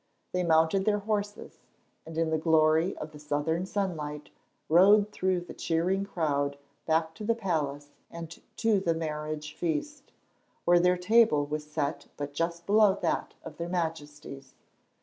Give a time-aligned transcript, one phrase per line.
[0.31, 1.59] They mounted their horses
[2.07, 4.31] and in the glory of the southern sunlight
[4.67, 10.11] rode through the cheering crowd back to the palace and to the marriage feast,
[10.65, 14.55] where their table was set but just below that of their Majesties.